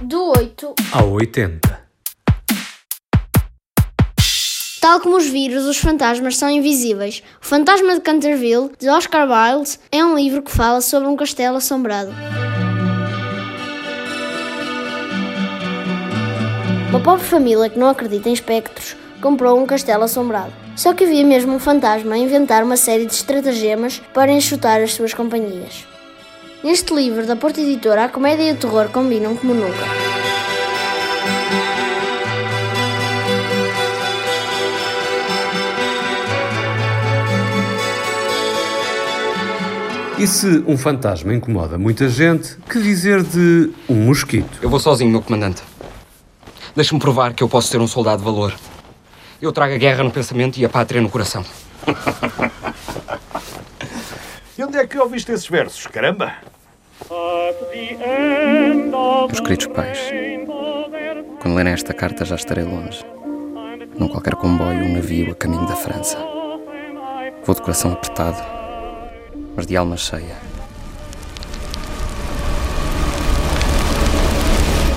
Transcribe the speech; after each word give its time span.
Do 0.00 0.30
8 0.30 0.74
ao 0.92 1.10
80. 1.10 1.88
Tal 4.80 5.00
como 5.00 5.16
os 5.16 5.26
vírus, 5.26 5.64
os 5.64 5.76
fantasmas 5.78 6.36
são 6.36 6.48
invisíveis. 6.48 7.20
O 7.42 7.44
Fantasma 7.44 7.96
de 7.96 8.00
Canterville, 8.02 8.70
de 8.78 8.88
Oscar 8.88 9.28
Wilde, 9.28 9.76
é 9.90 10.04
um 10.04 10.14
livro 10.14 10.40
que 10.40 10.52
fala 10.52 10.80
sobre 10.80 11.08
um 11.08 11.16
castelo 11.16 11.56
assombrado. 11.56 12.12
Uma 16.90 17.00
pobre 17.00 17.24
família 17.24 17.68
que 17.68 17.78
não 17.78 17.88
acredita 17.88 18.28
em 18.28 18.34
espectros 18.34 18.94
comprou 19.20 19.60
um 19.60 19.66
castelo 19.66 20.04
assombrado. 20.04 20.52
Só 20.76 20.94
que 20.94 21.02
havia 21.02 21.24
mesmo 21.24 21.54
um 21.54 21.58
fantasma 21.58 22.14
a 22.14 22.18
inventar 22.18 22.62
uma 22.62 22.76
série 22.76 23.04
de 23.04 23.14
estratagemas 23.14 24.00
para 24.14 24.30
enxutar 24.30 24.80
as 24.80 24.94
suas 24.94 25.12
companhias. 25.12 25.88
Neste 26.62 26.92
livro 26.92 27.24
da 27.24 27.36
Porta 27.36 27.60
Editora, 27.60 28.04
a 28.04 28.08
comédia 28.08 28.42
e 28.42 28.52
o 28.52 28.56
terror 28.56 28.88
combinam 28.88 29.36
como 29.36 29.54
nunca. 29.54 29.84
E 40.18 40.26
se 40.26 40.64
um 40.66 40.76
fantasma 40.76 41.32
incomoda 41.32 41.78
muita 41.78 42.08
gente, 42.08 42.56
que 42.68 42.82
dizer 42.82 43.22
de 43.22 43.70
um 43.88 43.94
mosquito? 44.06 44.58
Eu 44.60 44.68
vou 44.68 44.80
sozinho, 44.80 45.12
meu 45.12 45.22
comandante. 45.22 45.62
Deixa-me 46.74 47.00
provar 47.00 47.34
que 47.34 47.42
eu 47.44 47.48
posso 47.48 47.68
ser 47.68 47.80
um 47.80 47.86
soldado 47.86 48.18
de 48.18 48.24
valor. 48.24 48.52
Eu 49.40 49.52
trago 49.52 49.74
a 49.74 49.78
guerra 49.78 50.02
no 50.02 50.10
pensamento 50.10 50.58
e 50.58 50.64
a 50.64 50.68
pátria 50.68 51.00
no 51.00 51.08
coração. 51.08 51.44
E 54.58 54.64
onde 54.64 54.76
é 54.76 54.84
que 54.88 54.98
ouviste 54.98 55.30
esses 55.30 55.46
versos, 55.46 55.86
caramba? 55.86 56.34
Meus 59.28 59.38
queridos 59.38 59.68
pais, 59.68 60.00
quando 61.40 61.54
lerem 61.54 61.72
esta 61.72 61.94
carta 61.94 62.24
já 62.24 62.34
estarei 62.34 62.64
longe. 62.64 63.04
Num 63.96 64.08
qualquer 64.08 64.34
comboio 64.34 64.82
ou 64.82 64.88
navio 64.88 65.30
a 65.30 65.34
caminho 65.36 65.64
da 65.64 65.76
França. 65.76 66.18
Vou 67.44 67.54
de 67.54 67.62
coração 67.62 67.92
apertado, 67.92 68.42
mas 69.54 69.64
de 69.64 69.76
alma 69.76 69.96
cheia. 69.96 70.47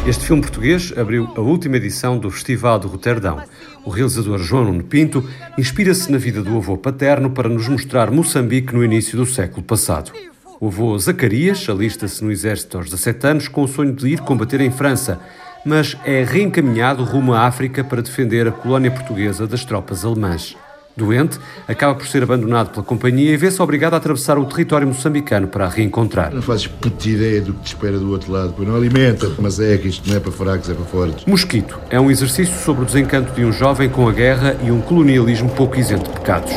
Este 0.05 0.25
filme 0.25 0.41
português 0.41 0.91
abriu 0.97 1.31
a 1.35 1.41
última 1.41 1.77
edição 1.77 2.17
do 2.17 2.31
Festival 2.31 2.79
de 2.79 2.87
Roterdão. 2.87 3.43
O 3.85 3.91
realizador 3.91 4.39
João 4.39 4.65
Nuno 4.65 4.83
Pinto 4.83 5.23
inspira-se 5.55 6.11
na 6.11 6.17
vida 6.17 6.41
do 6.41 6.57
avô 6.57 6.75
paterno 6.75 7.29
para 7.29 7.47
nos 7.47 7.67
mostrar 7.67 8.09
Moçambique 8.09 8.73
no 8.73 8.83
início 8.83 9.15
do 9.15 9.27
século 9.27 9.61
passado. 9.61 10.11
O 10.59 10.67
avô 10.67 10.97
Zacarias 10.97 11.69
alista-se 11.69 12.23
no 12.23 12.31
exército 12.31 12.77
aos 12.77 12.89
17 12.89 13.27
anos 13.27 13.47
com 13.47 13.61
o 13.61 13.67
sonho 13.67 13.93
de 13.93 14.07
ir 14.07 14.21
combater 14.21 14.59
em 14.59 14.71
França, 14.71 15.19
mas 15.63 15.95
é 16.03 16.23
reencaminhado 16.23 17.03
rumo 17.03 17.33
à 17.33 17.41
África 17.41 17.83
para 17.83 18.01
defender 18.01 18.47
a 18.47 18.51
colónia 18.51 18.89
portuguesa 18.89 19.45
das 19.45 19.63
tropas 19.63 20.03
alemãs. 20.03 20.57
Doente, 20.95 21.39
acaba 21.67 21.95
por 21.95 22.05
ser 22.07 22.23
abandonado 22.23 22.71
pela 22.71 22.83
companhia 22.83 23.31
e 23.31 23.37
vê-se 23.37 23.61
obrigado 23.61 23.93
a 23.93 23.97
atravessar 23.97 24.37
o 24.37 24.45
território 24.45 24.87
moçambicano 24.87 25.47
para 25.47 25.65
a 25.65 25.69
reencontrar. 25.69 26.33
Não 26.33 26.41
fazes 26.41 26.67
puta 26.67 27.07
ideia 27.07 27.41
do 27.41 27.53
que 27.53 27.61
te 27.61 27.67
espera 27.67 27.97
do 27.97 28.11
outro 28.11 28.31
lado, 28.31 28.53
pois 28.55 28.67
não 28.67 28.75
alimenta-te, 28.75 29.35
mas 29.39 29.59
é 29.59 29.77
que 29.77 29.87
isto 29.87 30.09
não 30.09 30.17
é 30.17 30.19
para 30.19 30.31
fracos, 30.31 30.69
é 30.69 30.73
para 30.73 30.85
fortes. 30.85 31.25
Mosquito 31.25 31.79
é 31.89 31.99
um 31.99 32.11
exercício 32.11 32.55
sobre 32.63 32.83
o 32.83 32.85
desencanto 32.85 33.33
de 33.33 33.45
um 33.45 33.51
jovem 33.51 33.89
com 33.89 34.07
a 34.07 34.11
guerra 34.11 34.55
e 34.63 34.71
um 34.71 34.81
colonialismo 34.81 35.49
pouco 35.49 35.79
isento 35.79 36.09
de 36.11 36.19
pecados. 36.19 36.51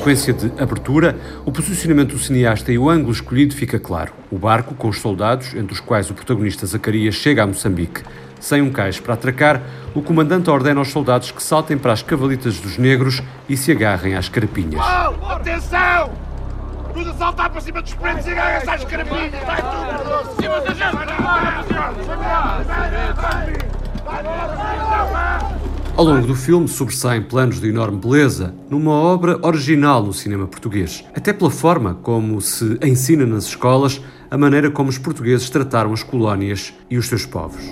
Sequência 0.00 0.32
de 0.32 0.50
abertura, 0.60 1.14
o 1.44 1.52
posicionamento 1.52 2.14
do 2.14 2.18
cineasta 2.18 2.72
e 2.72 2.78
o 2.78 2.88
ângulo 2.88 3.12
escolhido 3.12 3.54
fica 3.54 3.78
claro. 3.78 4.12
O 4.30 4.38
barco 4.38 4.74
com 4.74 4.88
os 4.88 4.98
soldados, 4.98 5.54
entre 5.54 5.74
os 5.74 5.80
quais 5.80 6.10
o 6.10 6.14
protagonista 6.14 6.64
Zacarias 6.64 7.14
chega 7.14 7.42
a 7.42 7.46
Moçambique. 7.46 8.02
Sem 8.40 8.62
um 8.62 8.70
cais 8.72 8.98
para 8.98 9.12
atracar, 9.12 9.60
o 9.94 10.00
comandante 10.00 10.48
ordena 10.48 10.80
aos 10.80 10.88
soldados 10.88 11.30
que 11.30 11.42
saltem 11.42 11.76
para 11.76 11.92
as 11.92 12.02
cavalitas 12.02 12.58
dos 12.58 12.78
negros 12.78 13.22
e 13.46 13.58
se 13.58 13.72
agarrem 13.72 14.14
às 14.16 14.30
carapinhas. 14.30 14.82
Oh, 14.82 15.26
atenção! 15.26 16.10
A 16.96 17.14
saltar 17.18 17.50
para 17.50 17.60
cima 17.60 17.82
dos 17.82 17.92
pretos 17.92 18.26
e 18.26 18.30
agarra-se 18.30 18.70
às 18.70 18.84
carapinhas! 18.84 19.44
Vai 19.44 19.60
tudo! 19.60 20.40
Cima 20.40 20.60
da 20.62 20.72
gente! 20.72 20.80
Ao 26.00 26.06
longo 26.06 26.26
do 26.26 26.34
filme 26.34 26.66
sobressaem 26.66 27.20
planos 27.20 27.60
de 27.60 27.68
enorme 27.68 27.98
beleza 27.98 28.54
numa 28.70 28.90
obra 28.90 29.38
original 29.46 30.02
no 30.02 30.14
cinema 30.14 30.46
português, 30.46 31.04
até 31.14 31.30
pela 31.30 31.50
forma 31.50 31.92
como 31.96 32.40
se 32.40 32.78
ensina 32.82 33.26
nas 33.26 33.44
escolas 33.44 34.00
a 34.30 34.38
maneira 34.38 34.70
como 34.70 34.88
os 34.88 34.96
portugueses 34.96 35.50
trataram 35.50 35.92
as 35.92 36.02
colónias 36.02 36.72
e 36.88 36.96
os 36.96 37.06
seus 37.06 37.26
povos. 37.26 37.62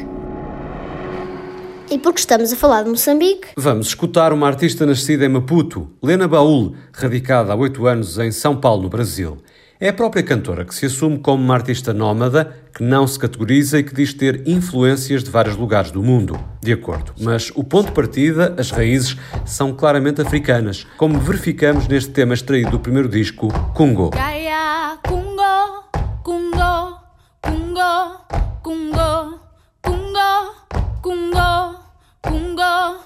E 1.91 1.99
porque 1.99 2.21
estamos 2.21 2.53
a 2.53 2.57
falar 2.57 2.83
de 2.83 2.91
Moçambique, 2.91 3.49
Vamos 3.57 3.87
escutar 3.87 4.31
uma 4.35 4.47
artista 4.47 4.85
nascida 4.85 5.25
em 5.25 5.31
Maputo, 5.31 5.89
Lena 6.03 6.29
Baúl, 6.29 6.75
radicada 6.93 7.55
há 7.55 7.57
oito 7.57 7.87
anos 7.87 8.19
em 8.19 8.31
São 8.31 8.55
Paulo, 8.55 8.83
no 8.83 8.89
Brasil. 8.91 9.39
É 9.81 9.91
a 9.91 9.93
própria 9.93 10.25
cantora 10.25 10.65
que 10.65 10.75
se 10.75 10.87
assume 10.87 11.21
como 11.21 11.41
uma 11.41 11.55
artista 11.55 11.95
nómada, 11.95 12.53
que 12.75 12.83
não 12.83 13.07
se 13.07 13.17
categoriza 13.17 13.79
e 13.79 13.85
que 13.85 13.95
diz 13.95 14.13
ter 14.13 14.43
influências 14.45 15.23
de 15.23 15.31
vários 15.31 15.55
lugares 15.55 15.93
do 15.93 16.03
mundo. 16.03 16.37
De 16.61 16.73
acordo, 16.73 17.15
mas 17.21 17.53
o 17.55 17.63
ponto 17.63 17.87
de 17.87 17.93
partida, 17.93 18.57
as 18.59 18.73
raízes, 18.73 19.17
são 19.47 19.73
claramente 19.73 20.21
africanas, 20.21 20.85
como 20.97 21.21
verificamos 21.21 21.87
neste 21.87 22.11
tema 22.11 22.35
extraído 22.35 22.73
do 22.73 22.81
primeiro 22.81 23.09
disco, 23.09 23.53
Congo. 23.73 24.11
Kaya 24.11 24.99
Kungo, 25.07 25.85
Kungo, 26.25 26.99
Kungo, 27.41 28.19
Kungo, 28.61 29.39
Kungo, 29.81 30.59
Kungo, 31.01 31.79
Kungo, 32.21 32.99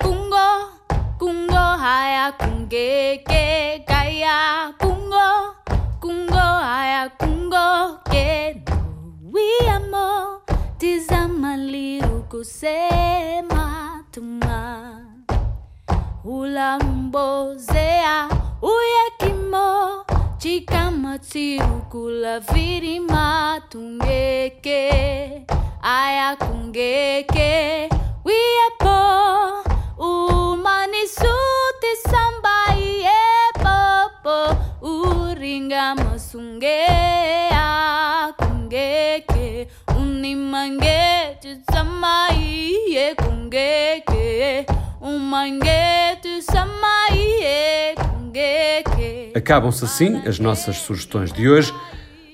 Kungo, 0.00 0.72
Kungo, 1.20 1.54
Tizama 10.78 11.56
liukusema 11.56 12.74
tuma 14.10 14.90
ulambozea 16.24 18.28
uyekimo 18.62 20.04
chikamati 20.38 21.60
ukula 21.78 22.40
virima 22.40 23.60
tungeke 23.68 24.90
aya 25.82 26.36
kungeke 26.36 27.88
wiyepo 28.24 28.98
umanisuti 29.98 31.96
samba 32.10 32.76
iyepopo 32.78 34.56
uringa 34.82 35.94
masunge 35.94 36.86
unimange 40.64 41.36
tutsamai 41.42 43.14
kungeke 43.16 44.66
umangue 45.00 46.16
samaie 46.40 47.94
kungeke 47.96 49.32
Acabam-se 49.34 49.84
assim 49.84 50.22
as 50.26 50.38
nossas 50.38 50.76
sugestões 50.76 51.32
de 51.32 51.48
hoje, 51.48 51.72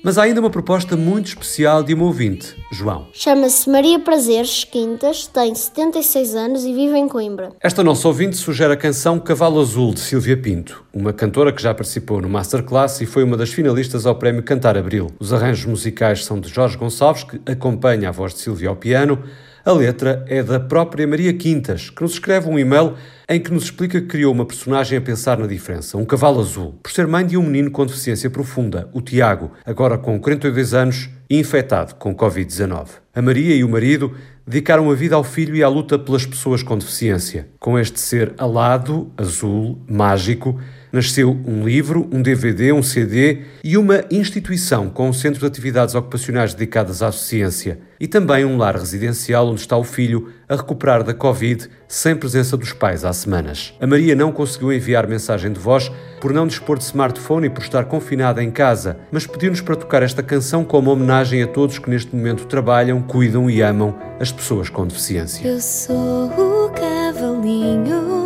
mas 0.03 0.19
há 0.19 0.23
ainda 0.23 0.41
uma 0.41 0.51
proposta 0.51 0.97
muito 0.97 1.27
especial 1.27 1.83
de 1.83 1.95
uma 1.95 2.05
ouvinte, 2.05 2.57
João. 2.73 3.07
chama-se 3.13 3.69
Maria 3.69 3.99
Prazeres 3.99 4.65
Quintas, 4.65 5.27
tem 5.27 5.55
76 5.55 6.35
anos 6.35 6.65
e 6.65 6.73
vive 6.73 6.97
em 6.97 7.09
Coimbra. 7.09 7.51
Esta 7.61 7.85
nossa 7.85 8.09
ouvinte 8.09 8.37
sugere 8.37 8.73
a 8.73 8.77
canção 8.77 9.19
Cavalo 9.19 9.61
Azul, 9.61 9.93
de 9.93 10.01
Silvia 10.01 10.37
Pinto, 10.37 10.85
uma 10.93 11.13
cantora 11.13 11.53
que 11.53 11.63
já 11.63 11.75
participou 11.75 12.21
no 12.21 12.29
Masterclass 12.29 13.01
e 13.01 13.07
foi 13.07 13.23
uma 13.23 13.37
das 13.37 13.51
finalistas 13.51 14.07
ao 14.07 14.15
prémio 14.15 14.43
Cantar 14.43 14.77
Abril. 14.77 15.11
Os 15.19 15.33
arranjos 15.33 15.67
musicais 15.67 16.25
são 16.25 16.41
de 16.41 16.49
Jorge 16.49 16.77
Gonçalves, 16.77 17.25
que 17.25 17.41
acompanha 17.47 18.09
a 18.09 18.13
voz 18.13 18.33
de 18.33 18.41
Silvia 18.41 18.71
ao 18.71 18.77
piano. 18.77 19.23
A 19.65 19.73
letra 19.73 20.25
é 20.27 20.43
da 20.43 20.59
própria 20.59 21.07
Maria 21.07 21.35
Quintas, 21.35 21.91
que 21.91 22.03
nos 22.03 22.13
escreve 22.13 22.49
um 22.49 22.59
e-mail 22.59 22.95
em 23.33 23.39
que 23.39 23.53
nos 23.53 23.63
explica 23.63 24.01
que 24.01 24.09
criou 24.09 24.35
uma 24.35 24.45
personagem 24.45 24.99
a 24.99 25.01
pensar 25.01 25.39
na 25.39 25.47
diferença, 25.47 25.97
um 25.97 26.05
cavalo 26.05 26.41
azul, 26.41 26.75
por 26.83 26.91
ser 26.91 27.07
mãe 27.07 27.25
de 27.25 27.37
um 27.37 27.45
menino 27.45 27.71
com 27.71 27.87
deficiência 27.87 28.29
profunda, 28.29 28.91
o 28.93 29.01
Tiago, 29.01 29.53
agora 29.65 29.97
com 29.97 30.19
42 30.19 30.75
anos 30.75 31.09
e 31.31 31.39
infectado 31.39 31.95
com 31.95 32.13
Covid-19. 32.13 32.89
A 33.15 33.23
Maria 33.23 33.55
e 33.55 33.63
o 33.63 33.69
marido 33.69 34.17
dedicaram 34.45 34.91
a 34.91 34.95
vida 34.97 35.15
ao 35.15 35.23
filho 35.23 35.55
e 35.55 35.63
à 35.63 35.69
luta 35.69 35.97
pelas 35.97 36.27
pessoas 36.27 36.65
com 36.65 36.77
deficiência. 36.77 37.49
Com 37.61 37.79
este 37.79 38.01
ser 38.01 38.35
alado, 38.37 39.13
azul, 39.17 39.81
mágico, 39.89 40.61
nasceu 40.93 41.37
um 41.47 41.65
livro, 41.65 42.09
um 42.13 42.23
DVD, 42.23 42.73
um 42.73 42.83
CD 42.83 43.43
e 43.63 43.77
uma 43.77 44.05
instituição 44.11 44.89
com 44.89 45.09
um 45.09 45.13
centro 45.13 45.41
de 45.41 45.47
atividades 45.47 45.95
ocupacionais 45.95 46.55
dedicadas 46.55 47.03
à 47.03 47.13
ciência 47.13 47.79
e 47.99 48.09
também 48.09 48.45
um 48.45 48.57
lar 48.57 48.77
residencial 48.77 49.49
onde 49.49 49.61
está 49.61 49.77
o 49.77 49.85
filho 49.85 50.33
a 50.49 50.57
recuperar 50.57 51.05
da 51.05 51.13
Covid 51.13 51.69
sem 51.87 52.17
presença 52.17 52.57
dos 52.57 52.73
pais 52.73 53.05
há 53.05 53.13
semanas. 53.13 53.75
A 53.81 53.87
Maria 53.87 54.15
não 54.15 54.33
conseguiu 54.33 54.73
enviar 54.73 55.07
mensagem 55.07 55.53
de 55.53 55.61
voz 55.61 55.93
por 56.21 56.33
não 56.33 56.47
dispor 56.47 56.79
de 56.79 56.85
smartphone 56.85 57.47
e 57.47 57.51
por 57.51 57.63
estar 57.63 57.85
confinada 57.85 58.43
em 58.43 58.51
casa, 58.51 58.99
mas 59.13 59.27
pediu-nos 59.27 59.61
para 59.61 59.77
tocar 59.77 60.03
esta 60.03 60.23
canção 60.23 60.65
como 60.65 60.91
homenagem 60.91 61.43
a 61.43 61.47
todos 61.47 61.79
que 61.79 61.91
neste 61.91 62.15
momento 62.15 62.47
trabalham, 62.47 63.03
cuidam 63.03 63.51
e 63.51 63.63
amam 63.63 63.95
as 64.19 64.33
pessoas 64.33 64.69
com 64.69 64.87
deficiência. 64.87 65.47
Eu 65.47 65.61
sou 65.61 66.27
o 66.27 66.71
cavalinho 66.71 68.21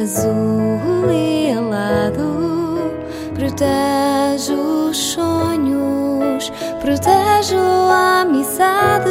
azul 0.00 0.91
e 1.10 1.52
alado, 1.52 2.92
protejo 3.34 4.88
os 4.90 4.96
sonhos, 4.96 6.52
protejo 6.80 7.58
a 7.58 8.20
amizade 8.20 9.10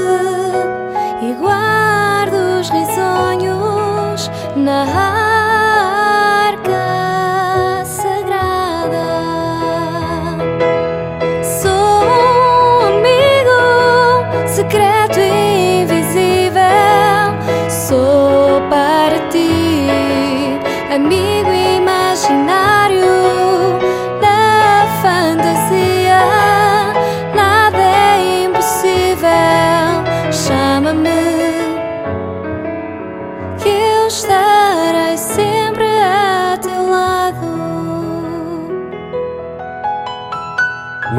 e 1.21 1.33
guardo 1.41 2.59
os 2.59 2.69
risonhos 2.69 4.29
na 4.55 4.83
arca 4.83 5.20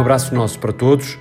abraço 0.02 0.34
nosso 0.34 0.58
para 0.58 0.72
todos, 0.72 1.18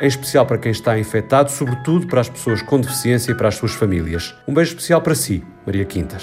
em 0.00 0.06
especial 0.06 0.44
para 0.44 0.58
quem 0.58 0.72
está 0.72 0.98
infectado, 0.98 1.50
sobretudo 1.50 2.06
para 2.06 2.20
as 2.20 2.28
pessoas 2.28 2.60
com 2.62 2.80
deficiência 2.80 3.32
e 3.32 3.34
para 3.34 3.48
as 3.48 3.54
suas 3.54 3.72
famílias. 3.72 4.34
Um 4.46 4.52
beijo 4.52 4.70
especial 4.70 5.00
para 5.00 5.14
si, 5.14 5.42
Maria 5.66 5.84
Quintas. 5.84 6.22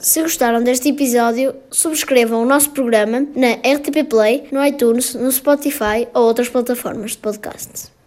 Se 0.00 0.22
gostaram 0.22 0.62
deste 0.64 0.88
episódio, 0.88 1.54
subscrevam 1.70 2.42
o 2.42 2.46
nosso 2.46 2.70
programa 2.70 3.20
na 3.36 3.52
RTP 3.52 4.08
Play, 4.08 4.48
no 4.50 4.64
iTunes, 4.64 5.14
no 5.14 5.30
Spotify 5.30 6.08
ou 6.14 6.22
outras 6.22 6.48
plataformas 6.48 7.10
de 7.10 7.18
podcast. 7.18 7.99